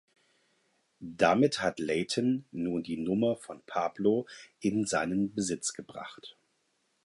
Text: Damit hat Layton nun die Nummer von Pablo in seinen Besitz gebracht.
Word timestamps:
Damit 1.15 1.61
hat 1.61 1.77
Layton 1.77 2.45
nun 2.49 2.81
die 2.81 2.97
Nummer 2.97 3.35
von 3.35 3.61
Pablo 3.67 4.25
in 4.59 4.87
seinen 4.87 5.35
Besitz 5.35 5.73
gebracht. 5.73 6.37